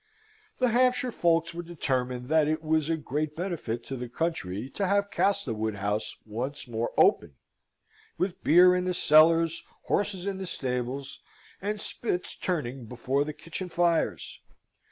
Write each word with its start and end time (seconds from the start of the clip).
The 0.57 0.69
Hampshire 0.69 1.11
folks 1.11 1.53
were 1.53 1.61
determined 1.61 2.27
that 2.29 2.47
it 2.47 2.63
was 2.63 2.89
a 2.89 2.97
great 2.97 3.35
benefit 3.35 3.83
to 3.85 3.95
the 3.95 4.09
country 4.09 4.67
to 4.71 4.87
have 4.87 5.11
Castlewood 5.11 5.75
House 5.75 6.17
once 6.25 6.67
more 6.67 6.91
open, 6.97 7.35
with 8.17 8.43
beer 8.43 8.75
in 8.75 8.85
the 8.85 8.95
cellars, 8.95 9.61
horses 9.83 10.25
in 10.25 10.39
the 10.39 10.47
stables, 10.47 11.19
and 11.61 11.79
spits 11.79 12.35
turning 12.35 12.85
before 12.85 13.23
the 13.23 13.31
kitchen 13.33 13.69
fires. 13.69 14.39